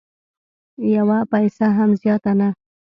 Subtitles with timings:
[0.95, 2.49] یوه پیسه هم زیاته نه